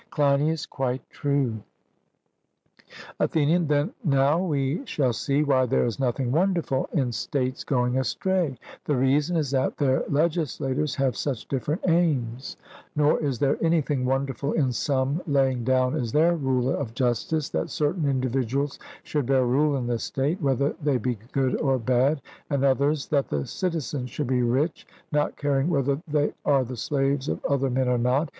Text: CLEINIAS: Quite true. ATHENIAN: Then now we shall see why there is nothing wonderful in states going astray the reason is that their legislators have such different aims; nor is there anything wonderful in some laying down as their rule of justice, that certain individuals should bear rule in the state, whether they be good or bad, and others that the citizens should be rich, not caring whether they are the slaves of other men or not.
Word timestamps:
CLEINIAS: 0.09 0.65
Quite 0.65 1.07
true. 1.11 1.61
ATHENIAN: 3.19 3.67
Then 3.67 3.93
now 4.03 4.43
we 4.43 4.83
shall 4.87 5.13
see 5.13 5.43
why 5.43 5.67
there 5.67 5.85
is 5.85 5.99
nothing 5.99 6.31
wonderful 6.31 6.89
in 6.91 7.11
states 7.11 7.63
going 7.63 7.99
astray 7.99 8.57
the 8.85 8.95
reason 8.95 9.37
is 9.37 9.51
that 9.51 9.77
their 9.77 10.03
legislators 10.09 10.95
have 10.95 11.15
such 11.15 11.47
different 11.47 11.87
aims; 11.87 12.57
nor 12.95 13.19
is 13.19 13.37
there 13.37 13.59
anything 13.63 14.03
wonderful 14.03 14.53
in 14.53 14.71
some 14.71 15.21
laying 15.27 15.63
down 15.63 15.95
as 15.95 16.11
their 16.11 16.35
rule 16.35 16.75
of 16.75 16.95
justice, 16.95 17.49
that 17.49 17.69
certain 17.69 18.09
individuals 18.09 18.79
should 19.03 19.27
bear 19.27 19.45
rule 19.45 19.77
in 19.77 19.85
the 19.85 19.99
state, 19.99 20.41
whether 20.41 20.73
they 20.81 20.97
be 20.97 21.19
good 21.31 21.55
or 21.61 21.77
bad, 21.77 22.23
and 22.49 22.65
others 22.65 23.05
that 23.05 23.27
the 23.29 23.45
citizens 23.45 24.09
should 24.09 24.25
be 24.25 24.41
rich, 24.41 24.87
not 25.11 25.37
caring 25.37 25.69
whether 25.69 26.01
they 26.07 26.33
are 26.43 26.63
the 26.63 26.75
slaves 26.75 27.29
of 27.29 27.39
other 27.45 27.69
men 27.69 27.87
or 27.87 27.99
not. 27.99 28.29